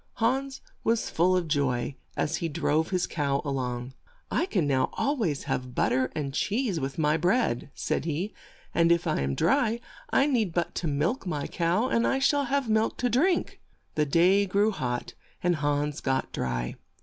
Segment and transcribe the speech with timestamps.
[0.13, 3.93] Hans was full of joy as he drove his cow a long.
[4.31, 8.33] "I can now al ways have but ter and cheese with my bread," said he,
[8.73, 9.79] "and if I am dry,
[10.09, 13.61] I need but to milk my cow, and I shall have milk to drink."
[13.95, 16.73] HANS IN LUCK 127 The day grew hot, and Hans got dry.